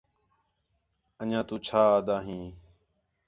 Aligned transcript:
انڄیاں 1.21 1.43
تُو 1.47 1.55
چھا 1.65 1.81
آہدا 1.93 2.17
ہیں 2.25 2.45